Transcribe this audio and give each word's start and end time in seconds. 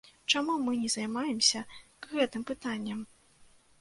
Чаму 0.35 0.53
мы 0.61 0.71
не 0.83 0.87
займаемся 0.93 1.61
гэтым 2.13 2.49
пытаннем? 2.53 3.09